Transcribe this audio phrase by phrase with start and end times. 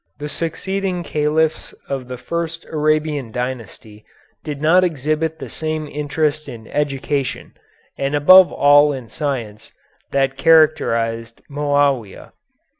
[0.17, 4.03] The succeeding Caliphs of the first Arabian dynasty
[4.43, 7.53] did not exhibit the same interest in education,
[7.99, 9.71] and above all in science,
[10.09, 12.31] that characterized Moawia.